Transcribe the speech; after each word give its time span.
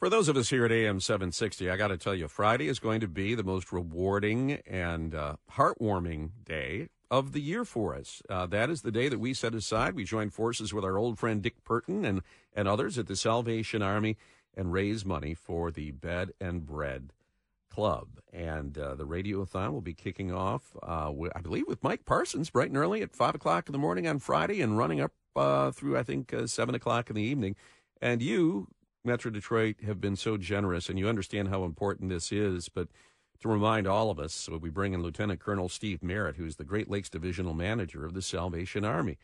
For 0.00 0.08
those 0.08 0.30
of 0.30 0.36
us 0.38 0.48
here 0.48 0.64
at 0.64 0.72
AM 0.72 0.98
760, 0.98 1.68
I 1.68 1.76
got 1.76 1.88
to 1.88 1.98
tell 1.98 2.14
you, 2.14 2.26
Friday 2.26 2.68
is 2.68 2.78
going 2.78 3.00
to 3.00 3.06
be 3.06 3.34
the 3.34 3.44
most 3.44 3.70
rewarding 3.70 4.52
and 4.66 5.14
uh, 5.14 5.36
heartwarming 5.52 6.30
day 6.42 6.88
of 7.10 7.32
the 7.32 7.40
year 7.42 7.66
for 7.66 7.94
us. 7.94 8.22
Uh, 8.26 8.46
that 8.46 8.70
is 8.70 8.80
the 8.80 8.90
day 8.90 9.10
that 9.10 9.18
we 9.18 9.34
set 9.34 9.54
aside. 9.54 9.94
We 9.94 10.04
join 10.04 10.30
forces 10.30 10.72
with 10.72 10.86
our 10.86 10.96
old 10.96 11.18
friend 11.18 11.42
Dick 11.42 11.62
Purtan 11.64 12.06
and, 12.06 12.22
and 12.54 12.66
others 12.66 12.96
at 12.96 13.08
the 13.08 13.14
Salvation 13.14 13.82
Army 13.82 14.16
and 14.56 14.72
raise 14.72 15.04
money 15.04 15.34
for 15.34 15.70
the 15.70 15.90
Bed 15.90 16.30
and 16.40 16.64
Bread 16.64 17.12
Club. 17.68 18.20
And 18.32 18.78
uh, 18.78 18.94
the 18.94 19.04
radiothon 19.04 19.74
will 19.74 19.82
be 19.82 19.92
kicking 19.92 20.32
off, 20.32 20.74
uh, 20.82 21.12
with, 21.14 21.32
I 21.36 21.42
believe, 21.42 21.66
with 21.68 21.84
Mike 21.84 22.06
Parsons 22.06 22.48
bright 22.48 22.68
and 22.68 22.78
early 22.78 23.02
at 23.02 23.14
5 23.14 23.34
o'clock 23.34 23.68
in 23.68 23.72
the 23.72 23.78
morning 23.78 24.08
on 24.08 24.18
Friday 24.18 24.62
and 24.62 24.78
running 24.78 25.02
up 25.02 25.12
uh, 25.36 25.72
through, 25.72 25.98
I 25.98 26.04
think, 26.04 26.32
uh, 26.32 26.46
7 26.46 26.74
o'clock 26.74 27.10
in 27.10 27.16
the 27.16 27.22
evening. 27.22 27.54
And 28.00 28.22
you, 28.22 28.68
Metro 29.04 29.30
Detroit, 29.30 29.76
have 29.84 30.00
been 30.00 30.16
so 30.16 30.36
generous, 30.36 30.88
and 30.88 30.98
you 30.98 31.08
understand 31.08 31.48
how 31.48 31.64
important 31.64 32.10
this 32.10 32.32
is. 32.32 32.68
But 32.68 32.88
to 33.40 33.48
remind 33.48 33.86
all 33.86 34.10
of 34.10 34.18
us, 34.18 34.34
so 34.34 34.58
we 34.58 34.70
bring 34.70 34.92
in 34.92 35.02
Lieutenant 35.02 35.40
Colonel 35.40 35.68
Steve 35.68 36.02
Merritt, 36.02 36.36
who's 36.36 36.56
the 36.56 36.64
Great 36.64 36.90
Lakes 36.90 37.08
Divisional 37.08 37.54
Manager 37.54 38.04
of 38.04 38.12
the 38.12 38.22
Salvation 38.22 38.84
Army. 38.84 39.16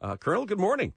Uh, 0.00 0.16
Colonel, 0.16 0.44
good 0.44 0.60
morning. 0.60 0.92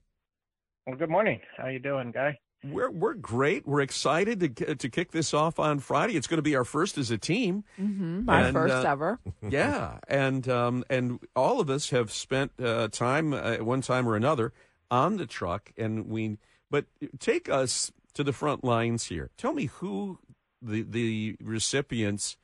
Well, 0.86 0.96
good 0.96 1.10
morning. 1.10 1.40
How 1.56 1.68
you 1.68 1.78
doing, 1.78 2.12
Guy? 2.12 2.38
We're 2.64 2.90
we're 2.90 3.14
great. 3.14 3.66
We're 3.66 3.82
excited 3.82 4.56
to 4.56 4.74
to 4.74 4.88
kick 4.88 5.12
this 5.12 5.34
off 5.34 5.58
on 5.58 5.78
Friday. 5.78 6.16
It's 6.16 6.26
going 6.26 6.38
to 6.38 6.42
be 6.42 6.56
our 6.56 6.64
first 6.64 6.98
as 6.98 7.10
a 7.10 7.18
team. 7.18 7.64
Mm-hmm, 7.78 8.24
my 8.24 8.42
and, 8.42 8.54
first 8.54 8.74
uh, 8.74 8.90
ever. 8.90 9.20
yeah, 9.48 9.98
and 10.08 10.48
um, 10.48 10.84
and 10.88 11.20
all 11.36 11.60
of 11.60 11.70
us 11.70 11.90
have 11.90 12.10
spent 12.10 12.52
uh, 12.60 12.88
time 12.88 13.32
uh, 13.34 13.36
at 13.36 13.62
one 13.62 13.82
time 13.82 14.08
or 14.08 14.16
another 14.16 14.52
on 14.90 15.16
the 15.16 15.26
truck, 15.26 15.72
and 15.76 16.08
we. 16.08 16.38
But 16.70 16.86
take 17.20 17.48
us 17.48 17.92
to 18.16 18.24
the 18.24 18.32
front 18.32 18.64
lines 18.64 19.04
here. 19.04 19.30
Tell 19.36 19.52
me 19.52 19.66
who 19.66 20.18
the 20.60 20.82
the 20.82 21.36
recipients 21.42 22.36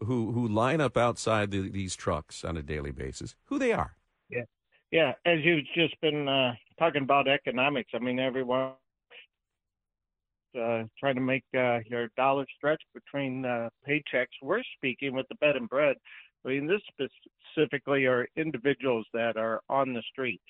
who 0.00 0.32
who 0.32 0.46
line 0.46 0.80
up 0.80 0.96
outside 0.96 1.50
the, 1.50 1.70
these 1.70 1.96
trucks 1.96 2.44
on 2.44 2.56
a 2.56 2.62
daily 2.62 2.90
basis, 2.90 3.36
who 3.44 3.58
they 3.58 3.72
are. 3.72 3.96
Yeah, 4.28 4.44
yeah. 4.90 5.12
As 5.24 5.38
you've 5.42 5.66
just 5.74 5.98
been 6.00 6.28
uh, 6.28 6.54
talking 6.78 7.02
about 7.02 7.28
economics, 7.28 7.90
I 7.94 8.00
mean, 8.00 8.18
everyone 8.18 8.72
uh, 10.58 10.82
trying 10.98 11.14
to 11.14 11.20
make 11.20 11.44
uh, 11.56 11.78
your 11.86 12.08
dollar 12.16 12.46
stretch 12.56 12.82
between 12.92 13.44
uh, 13.44 13.70
paychecks. 13.88 14.34
We're 14.42 14.62
speaking 14.76 15.14
with 15.14 15.26
the 15.28 15.36
bed 15.36 15.56
and 15.56 15.68
bread. 15.68 15.96
I 16.44 16.48
mean, 16.48 16.66
this 16.66 16.80
specifically 16.88 18.06
are 18.06 18.26
individuals 18.36 19.06
that 19.12 19.36
are 19.36 19.60
on 19.68 19.92
the 19.92 20.02
street 20.10 20.40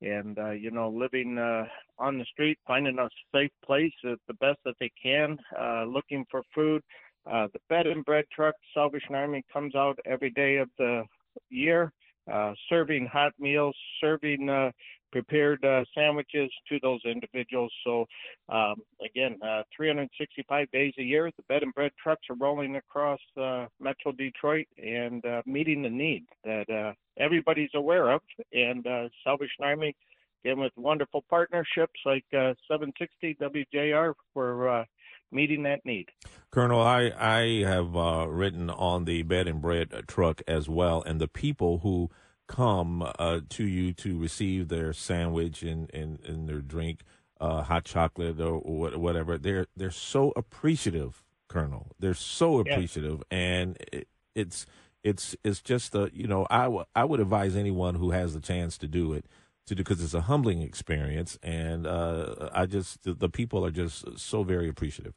and 0.00 0.38
uh, 0.38 0.50
you 0.50 0.70
know 0.70 0.88
living 0.88 1.38
uh, 1.38 1.64
on 1.98 2.18
the 2.18 2.24
street, 2.26 2.58
finding 2.66 2.98
a 2.98 3.08
safe 3.34 3.50
place 3.64 3.92
at 4.04 4.18
the 4.26 4.34
best 4.34 4.58
that 4.64 4.74
they 4.80 4.90
can, 5.02 5.38
uh, 5.58 5.84
looking 5.84 6.24
for 6.30 6.42
food. 6.54 6.82
Uh, 7.30 7.46
the 7.52 7.60
bed 7.68 7.86
and 7.86 8.04
bread 8.04 8.24
truck, 8.34 8.54
Salvation 8.72 9.14
Army, 9.14 9.44
comes 9.52 9.74
out 9.74 9.98
every 10.06 10.30
day 10.30 10.56
of 10.56 10.68
the 10.78 11.02
year, 11.50 11.92
uh, 12.32 12.52
serving 12.68 13.06
hot 13.06 13.32
meals, 13.38 13.76
serving 14.00 14.48
uh, 14.48 14.70
prepared 15.10 15.64
uh, 15.64 15.84
sandwiches 15.94 16.50
to 16.68 16.78
those 16.82 17.00
individuals. 17.04 17.72
So, 17.84 18.06
um, 18.48 18.76
again, 19.04 19.38
uh, 19.42 19.62
365 19.76 20.70
days 20.70 20.92
a 20.98 21.02
year, 21.02 21.30
the 21.36 21.42
bed 21.48 21.62
and 21.62 21.74
bread 21.74 21.92
trucks 22.02 22.22
are 22.30 22.36
rolling 22.36 22.76
across 22.76 23.20
uh, 23.40 23.66
Metro 23.80 24.12
Detroit 24.12 24.66
and 24.76 25.24
uh, 25.24 25.42
meeting 25.46 25.82
the 25.82 25.90
need 25.90 26.24
that 26.44 26.68
uh, 26.70 26.92
everybody's 27.18 27.70
aware 27.74 28.10
of. 28.10 28.20
And 28.52 28.86
uh, 28.86 29.08
Salvation 29.24 29.64
Army, 29.64 29.96
again, 30.44 30.60
with 30.60 30.72
wonderful 30.76 31.24
partnerships 31.28 32.00
like 32.04 32.24
760 32.30 33.36
WJR, 33.40 34.14
for 34.34 34.86
meeting 35.30 35.62
that 35.62 35.80
need. 35.84 36.06
Colonel, 36.50 36.80
I 36.80 37.12
I 37.18 37.62
have 37.66 37.94
written 38.30 38.70
on 38.70 39.04
the 39.04 39.22
bed 39.22 39.46
and 39.46 39.60
bread 39.60 39.92
truck 40.06 40.40
as 40.48 40.68
well, 40.68 41.02
and 41.02 41.20
the 41.20 41.28
people 41.28 41.78
who 41.78 42.08
come 42.48 43.02
uh, 43.18 43.40
to 43.50 43.64
you 43.64 43.92
to 43.92 44.18
receive 44.18 44.68
their 44.68 44.92
sandwich 44.92 45.62
and, 45.62 45.88
and, 45.94 46.18
and 46.24 46.48
their 46.48 46.60
drink, 46.60 47.02
uh, 47.40 47.62
hot 47.62 47.84
chocolate 47.84 48.40
or, 48.40 48.60
or, 48.64 48.98
whatever, 48.98 49.38
they're 49.38 49.66
they're 49.76 49.90
so 49.92 50.32
appreciative, 50.34 51.22
Colonel. 51.48 51.92
They're 52.00 52.14
so 52.14 52.58
appreciative, 52.58 53.22
yeah. 53.30 53.38
and 53.38 53.76
it, 53.92 54.08
it's 54.34 54.66
it's 55.04 55.36
it's 55.44 55.60
just 55.60 55.94
a 55.94 56.10
you 56.12 56.26
know 56.26 56.46
I, 56.50 56.64
w- 56.64 56.84
I 56.96 57.04
would 57.04 57.20
advise 57.20 57.54
anyone 57.54 57.94
who 57.94 58.10
has 58.10 58.34
the 58.34 58.40
chance 58.40 58.76
to 58.78 58.88
do 58.88 59.12
it 59.12 59.26
to 59.66 59.74
do 59.74 59.84
because 59.84 60.02
it's 60.02 60.14
a 60.14 60.22
humbling 60.22 60.62
experience, 60.62 61.38
and 61.42 61.86
uh, 61.86 62.50
I 62.52 62.66
just 62.66 63.04
the, 63.04 63.14
the 63.14 63.28
people 63.28 63.64
are 63.64 63.70
just 63.70 64.18
so 64.18 64.42
very 64.42 64.68
appreciative. 64.68 65.14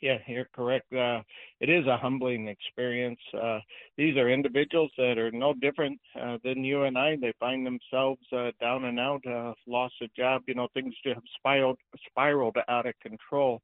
Yeah, 0.00 0.18
you're 0.28 0.48
correct. 0.54 0.92
Uh, 0.92 1.22
it 1.60 1.68
is 1.68 1.86
a 1.86 1.96
humbling 1.96 2.46
experience. 2.46 3.18
Uh, 3.34 3.58
these 3.96 4.16
are 4.16 4.30
individuals 4.30 4.92
that 4.96 5.18
are 5.18 5.32
no 5.32 5.54
different 5.54 5.98
uh, 6.20 6.38
than 6.44 6.62
you 6.62 6.84
and 6.84 6.96
I. 6.96 7.16
They 7.20 7.32
find 7.40 7.66
themselves 7.66 8.20
uh, 8.32 8.52
down 8.60 8.84
and 8.84 9.00
out, 9.00 9.26
uh, 9.26 9.54
lost 9.66 9.94
a 10.00 10.06
job. 10.16 10.42
You 10.46 10.54
know, 10.54 10.68
things 10.72 10.94
have 11.04 11.22
spiraled 11.36 11.78
spiraled 12.10 12.56
out 12.68 12.86
of 12.86 12.94
control. 13.02 13.60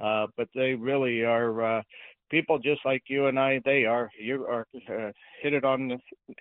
Uh, 0.00 0.26
but 0.36 0.48
they 0.54 0.74
really 0.74 1.22
are 1.22 1.78
uh, 1.78 1.82
people 2.30 2.58
just 2.58 2.80
like 2.84 3.02
you 3.08 3.26
and 3.26 3.38
I. 3.38 3.60
They 3.64 3.84
are 3.84 4.08
you 4.18 4.44
are 4.46 4.66
uh, 4.88 5.10
hit 5.42 5.52
it 5.52 5.64
on 5.64 5.88
the 5.88 5.98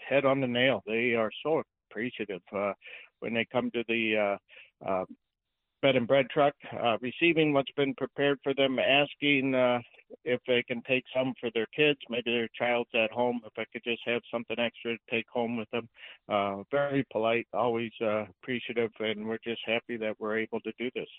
head 0.08 0.24
on 0.24 0.40
the 0.40 0.48
nail. 0.48 0.84
They 0.86 1.16
are 1.16 1.32
so 1.44 1.64
appreciative 1.90 2.42
uh, 2.56 2.74
when 3.22 3.34
they 3.34 3.46
come 3.52 3.72
to 3.72 3.84
the 3.88 4.38
uh, 4.86 4.88
uh, 4.90 5.06
bed 5.82 5.96
and 5.96 6.08
bread 6.08 6.28
truck, 6.30 6.54
uh, 6.82 6.98
receiving 7.02 7.54
what's 7.54 7.72
been 7.76 7.94
prepared 7.96 8.40
for 8.44 8.54
them, 8.54 8.80
asking 8.80 9.56
uh, 9.56 9.80
if 10.24 10.40
they 10.48 10.64
can 10.64 10.82
take 10.84 11.04
some 11.16 11.34
for 11.40 11.50
their 11.54 11.68
kids. 11.76 12.00
Maybe 12.10 12.32
their 12.32 12.50
child's 12.58 12.90
at 12.94 13.12
home. 13.12 13.42
If 13.46 13.54
I 13.58 13.66
could 13.72 13.84
just 13.84 14.02
have 14.06 14.22
something 14.32 14.58
extra 14.60 14.94
to 14.94 15.00
take 15.10 15.28
home 15.30 15.58
with 15.58 15.70
them. 15.72 15.90
Uh, 16.30 16.64
very 16.72 17.06
polite, 17.12 17.48
always 17.54 17.92
uh, 18.02 18.26
appreciative, 18.42 18.92
and 19.00 19.28
we're 19.28 19.40
just 19.44 19.62
happy 19.66 19.98
that 19.98 20.16
we're 20.20 20.38
able 20.38 20.60
to 20.62 20.72
do 20.78 20.90
this. 20.96 21.10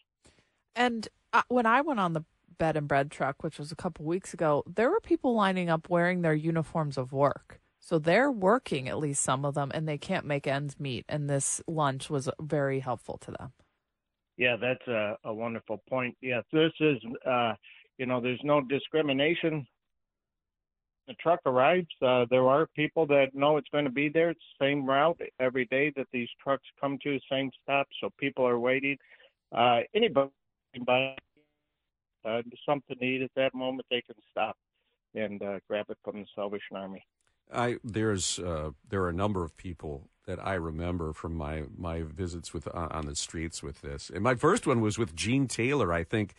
And 0.74 1.08
uh, 1.32 1.42
when 1.48 1.66
I 1.66 1.80
went 1.80 2.00
on 2.00 2.12
the 2.12 2.24
bed 2.58 2.76
and 2.76 2.88
bread 2.88 3.10
truck, 3.10 3.42
which 3.42 3.58
was 3.58 3.72
a 3.72 3.76
couple 3.76 4.04
weeks 4.04 4.32
ago, 4.32 4.62
there 4.66 4.90
were 4.90 5.00
people 5.00 5.34
lining 5.34 5.68
up 5.68 5.88
wearing 5.88 6.22
their 6.22 6.34
uniforms 6.34 6.96
of 6.96 7.12
work. 7.12 7.60
So 7.80 7.98
they're 7.98 8.30
working, 8.30 8.88
at 8.88 8.98
least 8.98 9.24
some 9.24 9.44
of 9.44 9.54
them, 9.54 9.72
and 9.74 9.88
they 9.88 9.98
can't 9.98 10.24
make 10.24 10.46
ends 10.46 10.78
meet. 10.78 11.04
And 11.08 11.28
this 11.28 11.60
lunch 11.66 12.08
was 12.08 12.30
very 12.40 12.78
helpful 12.78 13.18
to 13.18 13.32
them. 13.32 13.52
Yeah, 14.42 14.56
that's 14.56 14.84
a, 14.88 15.16
a 15.22 15.32
wonderful 15.32 15.80
point. 15.88 16.16
Yes, 16.20 16.42
this 16.52 16.72
is, 16.80 16.98
uh, 17.24 17.52
you 17.96 18.06
know, 18.06 18.20
there's 18.20 18.40
no 18.42 18.60
discrimination. 18.60 19.64
The 21.06 21.14
truck 21.14 21.38
arrives. 21.46 21.86
Uh, 22.04 22.26
there 22.28 22.48
are 22.48 22.66
people 22.74 23.06
that 23.06 23.36
know 23.36 23.56
it's 23.56 23.68
going 23.70 23.84
to 23.84 23.90
be 23.92 24.08
there. 24.08 24.30
It's 24.30 24.40
the 24.58 24.66
same 24.66 24.84
route 24.84 25.20
every 25.38 25.66
day 25.66 25.92
that 25.94 26.08
these 26.12 26.28
trucks 26.42 26.64
come 26.80 26.98
to, 27.04 27.20
same 27.30 27.52
stop. 27.62 27.86
So 28.00 28.10
people 28.18 28.44
are 28.44 28.58
waiting. 28.58 28.96
Uh, 29.52 29.82
anybody 29.94 30.32
buy 30.84 31.14
uh, 32.24 32.42
something 32.66 32.96
to 32.98 33.04
eat 33.04 33.22
at 33.22 33.30
that 33.36 33.54
moment, 33.54 33.86
they 33.92 34.02
can 34.02 34.16
stop 34.32 34.56
and 35.14 35.40
uh, 35.40 35.60
grab 35.68 35.86
it 35.88 35.98
from 36.02 36.18
the 36.18 36.26
Salvation 36.34 36.76
Army. 36.76 37.04
I 37.52 37.76
there's 37.84 38.40
uh, 38.40 38.70
there 38.88 39.02
are 39.02 39.10
a 39.10 39.12
number 39.14 39.44
of 39.44 39.56
people 39.56 40.08
that 40.26 40.44
I 40.44 40.54
remember 40.54 41.12
from 41.12 41.34
my 41.34 41.64
my 41.76 42.02
visits 42.02 42.54
with 42.54 42.68
uh, 42.68 42.88
on 42.90 43.06
the 43.06 43.16
streets 43.16 43.62
with 43.62 43.80
this. 43.80 44.10
And 44.12 44.22
my 44.22 44.34
first 44.34 44.66
one 44.66 44.80
was 44.80 44.98
with 44.98 45.14
Gene 45.14 45.48
Taylor, 45.48 45.92
I 45.92 46.04
think. 46.04 46.34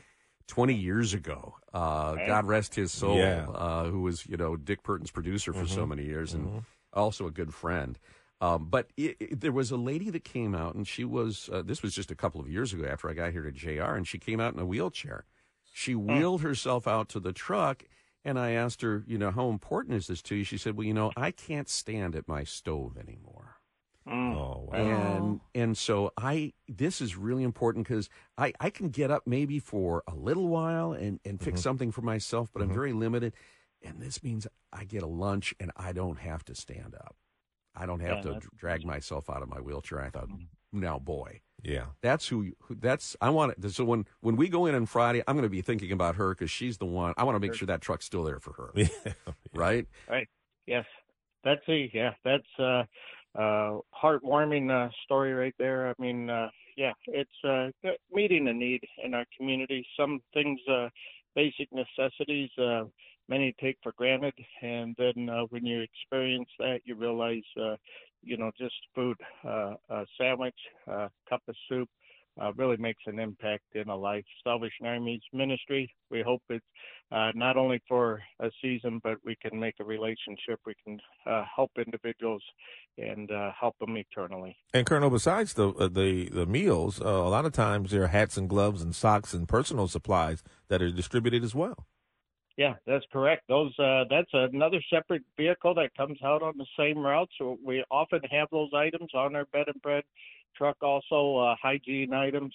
20 0.47 0.73
years 0.73 1.13
ago, 1.13 1.55
uh, 1.73 2.15
God 2.15 2.45
rest 2.45 2.75
his 2.75 2.91
soul, 2.91 3.17
yeah. 3.17 3.47
uh, 3.47 3.85
who 3.85 4.01
was, 4.01 4.27
you 4.27 4.35
know, 4.35 4.57
Dick 4.57 4.83
Purtan's 4.83 5.09
producer 5.09 5.53
for 5.53 5.59
mm-hmm. 5.59 5.73
so 5.73 5.85
many 5.85 6.03
years 6.03 6.33
and 6.33 6.45
mm-hmm. 6.45 6.59
also 6.91 7.27
a 7.27 7.31
good 7.31 7.53
friend. 7.53 7.97
Um, 8.41 8.67
but 8.69 8.89
it, 8.97 9.15
it, 9.21 9.39
there 9.39 9.53
was 9.53 9.71
a 9.71 9.77
lady 9.77 10.09
that 10.09 10.25
came 10.25 10.53
out, 10.53 10.75
and 10.75 10.85
she 10.85 11.05
was, 11.05 11.49
uh, 11.53 11.61
this 11.61 11.81
was 11.81 11.95
just 11.95 12.11
a 12.11 12.15
couple 12.15 12.41
of 12.41 12.49
years 12.49 12.73
ago 12.73 12.85
after 12.85 13.09
I 13.09 13.13
got 13.13 13.31
here 13.31 13.43
to 13.43 13.51
JR, 13.53 13.93
and 13.95 14.05
she 14.05 14.17
came 14.17 14.41
out 14.41 14.53
in 14.53 14.59
a 14.59 14.65
wheelchair. 14.65 15.23
She 15.73 15.95
wheeled 15.95 16.41
herself 16.41 16.85
out 16.85 17.07
to 17.09 17.21
the 17.21 17.31
truck, 17.31 17.85
and 18.25 18.37
I 18.37 18.51
asked 18.51 18.81
her, 18.81 19.03
you 19.07 19.17
know, 19.17 19.31
how 19.31 19.49
important 19.49 19.95
is 19.95 20.07
this 20.07 20.21
to 20.23 20.35
you? 20.35 20.43
She 20.43 20.57
said, 20.57 20.75
well, 20.75 20.85
you 20.85 20.93
know, 20.93 21.11
I 21.15 21.31
can't 21.31 21.69
stand 21.69 22.15
at 22.15 22.27
my 22.27 22.43
stove 22.43 22.97
anymore. 22.97 23.32
Mm. 24.07 24.35
Oh, 24.35 24.69
wow. 24.71 24.77
And 24.77 25.39
and 25.55 25.77
so 25.77 26.11
I 26.17 26.53
this 26.67 26.99
is 26.99 27.15
really 27.15 27.43
important 27.43 27.87
because 27.87 28.09
I, 28.37 28.53
I 28.59 28.69
can 28.69 28.89
get 28.89 29.11
up 29.11 29.23
maybe 29.25 29.59
for 29.59 30.03
a 30.07 30.13
little 30.15 30.47
while 30.49 30.91
and, 30.91 31.19
and 31.23 31.39
fix 31.41 31.59
Mhm. 31.61 31.63
something 31.63 31.91
for 31.91 32.01
myself, 32.01 32.49
but 32.53 32.61
Mhm. 32.61 32.65
I'm 32.65 32.73
very 32.73 32.93
limited. 32.93 33.33
And 33.81 34.01
this 34.01 34.21
means 34.23 34.45
I 34.73 34.83
get 34.85 35.03
a 35.03 35.07
lunch 35.07 35.53
and 35.59 35.71
I 35.77 35.93
don't 35.93 36.19
have 36.19 36.43
to 36.45 36.55
stand 36.55 36.95
up. 36.95 37.15
I 37.75 37.85
don't 37.85 38.01
have 38.01 38.17
Yeah, 38.17 38.21
to 38.23 38.27
that's- 38.33 38.49
drag 38.57 38.85
myself 38.85 39.29
out 39.29 39.41
of 39.41 39.49
my 39.49 39.59
wheelchair. 39.61 40.01
I 40.01 40.09
thought, 40.09 40.27
Mhm. 40.29 40.47
now 40.73 40.99
boy, 40.99 41.41
Yeah. 41.63 41.87
that's 42.01 42.27
who, 42.27 42.51
who 42.63 42.75
that's 42.75 43.15
I 43.21 43.29
want 43.29 43.53
it. 43.57 43.69
So 43.71 43.85
when 43.85 44.05
when 44.19 44.35
we 44.35 44.49
go 44.49 44.65
in 44.65 44.75
on 44.75 44.85
Friday, 44.85 45.23
I'm 45.27 45.35
going 45.35 45.43
to 45.43 45.49
be 45.49 45.61
thinking 45.61 45.91
about 45.93 46.15
her 46.15 46.29
because 46.35 46.51
she's 46.51 46.77
the 46.77 46.85
one. 46.85 47.13
I 47.15 47.23
want 47.23 47.35
to 47.35 47.39
make 47.39 47.51
Sure. 47.51 47.59
sure 47.59 47.67
that 47.67 47.81
truck's 47.81 48.05
still 48.05 48.23
there 48.25 48.39
for 48.39 48.51
her, 48.53 48.71
Yeah. 48.75 49.13
right? 49.53 49.87
Yes, 50.65 50.85
that's 51.43 51.61
a 51.67 51.89
yeah, 51.93 52.13
that's 52.23 52.47
a, 52.59 52.87
uh 53.37 53.77
heartwarming 54.03 54.69
uh, 54.71 54.89
story 55.05 55.33
right 55.33 55.55
there. 55.57 55.89
I 55.89 55.93
mean, 55.99 56.29
uh, 56.29 56.49
yeah, 56.77 56.93
it's 57.07 57.29
uh, 57.43 57.69
meeting 58.11 58.47
a 58.47 58.53
need 58.53 58.81
in 59.03 59.13
our 59.13 59.25
community. 59.37 59.85
Some 59.97 60.21
things, 60.33 60.59
uh, 60.69 60.89
basic 61.35 61.69
necessities, 61.71 62.49
uh, 62.57 62.83
many 63.29 63.55
take 63.59 63.77
for 63.81 63.93
granted, 63.97 64.33
and 64.61 64.95
then 64.97 65.29
uh, 65.29 65.43
when 65.49 65.65
you 65.65 65.81
experience 65.81 66.49
that, 66.59 66.79
you 66.85 66.95
realize, 66.95 67.43
uh, 67.59 67.75
you 68.23 68.37
know, 68.37 68.51
just 68.57 68.75
food, 68.95 69.17
uh, 69.45 69.73
a 69.89 70.05
sandwich, 70.17 70.57
a 70.87 71.09
cup 71.29 71.41
of 71.47 71.55
soup, 71.69 71.89
uh, 72.41 72.51
really 72.53 72.77
makes 72.77 73.03
an 73.05 73.19
impact 73.19 73.63
in 73.73 73.89
a 73.89 73.95
life. 73.95 74.23
Salvation 74.43 74.85
Army's 74.85 75.21
ministry, 75.33 75.93
we 76.09 76.21
hope 76.21 76.41
it's 76.49 76.65
uh, 77.11 77.31
not 77.35 77.57
only 77.57 77.81
for 77.87 78.21
a 78.39 78.49
season, 78.61 78.99
but 79.03 79.17
we 79.23 79.35
can 79.35 79.59
make 79.59 79.75
a 79.79 79.83
relationship. 79.83 80.59
We 80.65 80.73
can 80.83 80.99
uh, 81.27 81.43
help 81.55 81.71
individuals 81.77 82.43
and 82.97 83.29
uh, 83.31 83.51
help 83.59 83.77
them 83.79 83.95
eternally. 83.97 84.55
And 84.73 84.85
Colonel, 84.85 85.09
besides 85.09 85.53
the 85.53 85.69
uh, 85.69 85.87
the 85.87 86.29
the 86.29 86.45
meals, 86.45 86.99
uh, 86.99 87.05
a 87.05 87.29
lot 87.29 87.45
of 87.45 87.51
times 87.51 87.91
there 87.91 88.03
are 88.03 88.07
hats 88.07 88.37
and 88.37 88.49
gloves 88.49 88.81
and 88.81 88.95
socks 88.95 89.33
and 89.33 89.47
personal 89.47 89.87
supplies 89.87 90.43
that 90.69 90.81
are 90.81 90.91
distributed 90.91 91.43
as 91.43 91.53
well. 91.53 91.85
Yeah, 92.57 92.75
that's 92.85 93.05
correct. 93.11 93.43
Those 93.49 93.73
that's 93.77 94.29
another 94.33 94.79
separate 94.91 95.23
vehicle 95.37 95.73
that 95.75 95.95
comes 95.95 96.19
out 96.23 96.43
on 96.43 96.53
the 96.57 96.67
same 96.77 96.99
route. 96.99 97.29
So 97.37 97.57
we 97.63 97.83
often 97.89 98.21
have 98.31 98.47
those 98.51 98.69
items 98.75 99.09
on 99.15 99.35
our 99.35 99.45
bed 99.45 99.65
and 99.67 99.81
bread 99.81 100.03
truck 100.55 100.77
also 100.81 101.37
uh, 101.37 101.55
hygiene 101.61 102.13
items. 102.13 102.53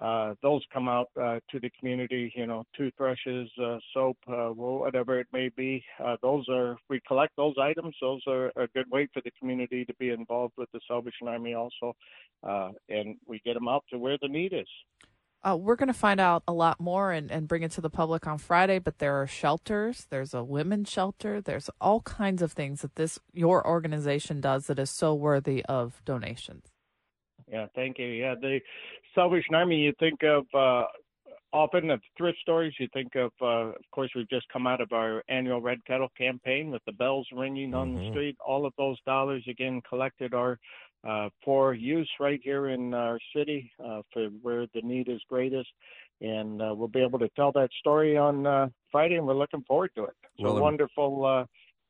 Uh, 0.00 0.34
those 0.42 0.62
come 0.72 0.88
out 0.88 1.08
uh, 1.20 1.40
to 1.50 1.58
the 1.58 1.70
community, 1.70 2.32
you 2.36 2.46
know, 2.46 2.64
toothbrushes, 2.76 3.50
uh, 3.60 3.78
soap, 3.92 4.16
uh, 4.28 4.48
whatever 4.50 5.18
it 5.18 5.26
may 5.32 5.48
be. 5.56 5.84
Uh, 6.02 6.16
those 6.22 6.46
are, 6.48 6.76
we 6.88 7.00
collect 7.06 7.34
those 7.36 7.54
items. 7.60 7.94
Those 8.00 8.22
are 8.28 8.52
a 8.56 8.68
good 8.74 8.88
way 8.92 9.08
for 9.12 9.20
the 9.24 9.32
community 9.40 9.84
to 9.84 9.94
be 9.94 10.10
involved 10.10 10.54
with 10.56 10.70
the 10.72 10.80
Salvation 10.86 11.26
Army 11.26 11.54
also. 11.54 11.96
Uh, 12.46 12.70
and 12.88 13.16
we 13.26 13.40
get 13.44 13.54
them 13.54 13.66
out 13.66 13.84
to 13.90 13.98
where 13.98 14.16
the 14.22 14.28
need 14.28 14.52
is. 14.52 14.68
Uh, 15.42 15.56
we're 15.56 15.76
going 15.76 15.88
to 15.88 15.94
find 15.94 16.20
out 16.20 16.42
a 16.46 16.52
lot 16.52 16.80
more 16.80 17.12
and, 17.12 17.30
and 17.30 17.48
bring 17.48 17.62
it 17.62 17.70
to 17.72 17.80
the 17.80 17.90
public 17.90 18.26
on 18.26 18.38
Friday, 18.38 18.78
but 18.78 18.98
there 18.98 19.20
are 19.20 19.26
shelters. 19.26 20.06
There's 20.10 20.34
a 20.34 20.44
women's 20.44 20.90
shelter. 20.90 21.40
There's 21.40 21.70
all 21.80 22.00
kinds 22.02 22.42
of 22.42 22.52
things 22.52 22.82
that 22.82 22.96
this, 22.96 23.18
your 23.32 23.66
organization 23.66 24.40
does 24.40 24.66
that 24.66 24.78
is 24.78 24.90
so 24.90 25.14
worthy 25.14 25.64
of 25.66 26.02
donations. 26.04 26.66
Yeah, 27.50 27.66
thank 27.74 27.98
you. 27.98 28.06
Yeah, 28.06 28.34
the 28.40 28.60
Salvation 29.14 29.54
Army, 29.54 29.76
you 29.76 29.92
think 29.98 30.22
of 30.22 30.44
uh, 30.54 30.84
often 31.52 31.90
of 31.90 32.00
thrift 32.16 32.38
stores, 32.40 32.74
you 32.78 32.88
think 32.92 33.14
of, 33.14 33.30
uh, 33.40 33.70
of 33.70 33.90
course, 33.90 34.10
we've 34.14 34.28
just 34.28 34.46
come 34.52 34.66
out 34.66 34.80
of 34.80 34.92
our 34.92 35.22
annual 35.28 35.60
Red 35.60 35.84
Kettle 35.86 36.08
campaign 36.16 36.70
with 36.70 36.82
the 36.86 36.92
bells 36.92 37.26
ringing 37.32 37.74
on 37.74 37.88
mm-hmm. 37.88 38.04
the 38.04 38.10
street. 38.10 38.36
All 38.46 38.66
of 38.66 38.72
those 38.76 38.98
dollars, 39.06 39.44
again, 39.48 39.80
collected 39.88 40.34
are 40.34 40.58
uh, 41.08 41.28
for 41.44 41.74
use 41.74 42.10
right 42.20 42.40
here 42.42 42.68
in 42.68 42.92
our 42.92 43.18
city 43.34 43.70
uh, 43.84 44.02
for 44.12 44.26
where 44.42 44.66
the 44.74 44.82
need 44.82 45.08
is 45.08 45.20
greatest. 45.28 45.68
And 46.20 46.60
uh, 46.60 46.74
we'll 46.76 46.88
be 46.88 47.02
able 47.02 47.20
to 47.20 47.28
tell 47.36 47.52
that 47.52 47.70
story 47.78 48.16
on 48.16 48.46
uh, 48.46 48.68
Friday, 48.90 49.14
and 49.14 49.26
we're 49.26 49.34
looking 49.34 49.62
forward 49.62 49.92
to 49.94 50.04
it. 50.04 50.14
It's 50.36 50.44
well, 50.44 50.58
a 50.58 50.60
wonderful 50.60 51.24
uh, 51.24 51.44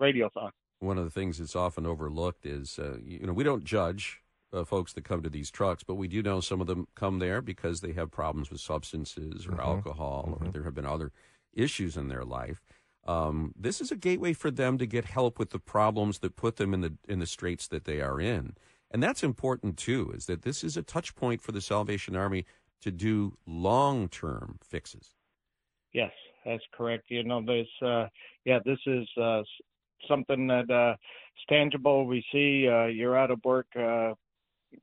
radiothon. 0.04 0.50
One 0.81 0.99
of 0.99 1.04
the 1.04 1.11
things 1.11 1.38
that's 1.38 1.56
often 1.56 1.87
overlooked 1.87 2.44
is, 2.44 2.78
uh, 2.78 2.99
you 3.02 3.26
know, 3.26 3.32
we 3.32 3.43
don't 3.43 3.64
judge 3.64 4.20
uh, 4.52 4.64
folks 4.64 4.92
that 4.92 5.04
come 5.04 5.22
to 5.22 5.30
these 5.30 5.50
trucks, 5.50 5.82
but 5.82 5.94
we 5.94 6.08
do 6.08 6.22
know 6.22 6.40
some 6.40 6.60
of 6.60 6.66
them 6.66 6.88
come 6.94 7.18
there 7.18 7.40
because 7.40 7.80
they 7.80 7.92
have 7.92 8.10
problems 8.10 8.50
with 8.50 8.60
substances 8.60 9.46
or 9.46 9.52
mm-hmm. 9.52 9.60
alcohol, 9.60 10.30
mm-hmm. 10.30 10.48
or 10.48 10.50
there 10.50 10.64
have 10.64 10.74
been 10.74 10.86
other 10.86 11.12
issues 11.52 11.96
in 11.96 12.08
their 12.08 12.24
life. 12.24 12.62
Um, 13.06 13.52
this 13.56 13.80
is 13.80 13.90
a 13.90 13.96
gateway 13.96 14.32
for 14.32 14.50
them 14.50 14.76
to 14.78 14.86
get 14.86 15.06
help 15.06 15.38
with 15.38 15.50
the 15.50 15.58
problems 15.58 16.18
that 16.18 16.36
put 16.36 16.56
them 16.56 16.74
in 16.74 16.82
the 16.82 16.94
in 17.08 17.20
the 17.20 17.26
straits 17.26 17.66
that 17.68 17.84
they 17.84 18.00
are 18.00 18.20
in, 18.20 18.54
and 18.90 19.02
that's 19.02 19.22
important 19.22 19.78
too. 19.78 20.12
Is 20.14 20.26
that 20.26 20.42
this 20.42 20.62
is 20.62 20.76
a 20.76 20.82
touch 20.82 21.14
point 21.14 21.40
for 21.40 21.52
the 21.52 21.62
Salvation 21.62 22.16
Army 22.16 22.44
to 22.82 22.90
do 22.90 23.36
long 23.46 24.08
term 24.08 24.58
fixes. 24.62 25.14
Yes, 25.94 26.12
that's 26.44 26.64
correct. 26.72 27.04
You 27.08 27.24
know, 27.24 27.42
this 27.42 27.68
uh, 27.80 28.08
yeah, 28.44 28.58
this 28.64 28.78
is 28.86 29.08
uh, 29.20 29.42
something 30.06 30.46
that 30.48 30.70
uh, 30.70 30.92
is 30.92 31.44
tangible. 31.48 32.06
We 32.06 32.22
see 32.30 32.68
uh, 32.68 32.86
you're 32.86 33.16
out 33.16 33.30
of 33.30 33.40
work 33.44 33.68
uh, 33.74 34.12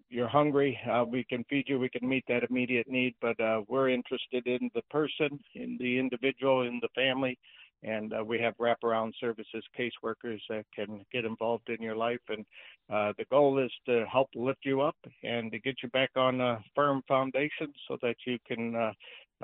you're 0.09 0.27
hungry, 0.27 0.79
uh, 0.89 1.03
we 1.07 1.23
can 1.23 1.43
feed 1.49 1.65
you. 1.67 1.79
We 1.79 1.89
can 1.89 2.07
meet 2.07 2.25
that 2.27 2.43
immediate 2.49 2.87
need, 2.87 3.15
but 3.21 3.39
uh, 3.39 3.61
we're 3.67 3.89
interested 3.89 4.47
in 4.47 4.69
the 4.73 4.81
person, 4.89 5.39
in 5.53 5.77
the 5.79 5.99
individual, 5.99 6.63
in 6.63 6.79
the 6.81 6.89
family, 6.95 7.37
and 7.83 8.13
uh, 8.13 8.23
we 8.23 8.39
have 8.39 8.55
wraparound 8.57 9.13
services, 9.19 9.63
caseworkers 9.77 10.39
that 10.49 10.65
can 10.73 11.05
get 11.11 11.25
involved 11.25 11.69
in 11.69 11.81
your 11.81 11.95
life. 11.95 12.19
And 12.29 12.45
uh, 12.91 13.13
the 13.17 13.25
goal 13.29 13.59
is 13.59 13.71
to 13.85 14.05
help 14.11 14.29
lift 14.35 14.59
you 14.63 14.81
up 14.81 14.97
and 15.23 15.51
to 15.51 15.59
get 15.59 15.75
you 15.83 15.89
back 15.89 16.11
on 16.15 16.41
a 16.41 16.59
firm 16.75 17.03
foundation 17.07 17.73
so 17.87 17.97
that 18.01 18.15
you 18.25 18.37
can 18.47 18.75
uh, 18.75 18.91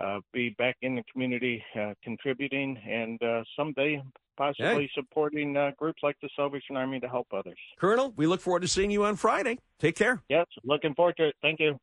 uh, 0.02 0.20
be 0.34 0.50
back 0.58 0.78
in 0.82 0.96
the 0.96 1.04
community 1.12 1.64
uh, 1.80 1.94
contributing 2.04 2.78
and 2.88 3.22
uh, 3.22 3.44
someday 3.56 4.02
possibly 4.38 4.84
hey. 4.84 4.90
supporting 4.94 5.58
uh, 5.58 5.72
groups 5.78 6.02
like 6.04 6.18
the 6.22 6.30
Salvation 6.36 6.78
Army 6.78 7.00
to 7.00 7.08
help 7.08 7.28
others. 7.34 7.58
Colonel, 7.80 8.14
we 8.16 8.28
look 8.28 8.42
forward 8.42 8.62
to 8.62 8.68
seeing 8.68 8.92
you 8.92 9.06
on 9.06 9.16
Friday. 9.16 9.60
Take 9.80 9.96
care. 9.96 10.22
Yes, 10.30 10.46
looking 10.64 10.94
forward 10.94 11.18
to 11.18 11.30
it. 11.30 11.36
Thank 11.42 11.60
you. 11.60 11.80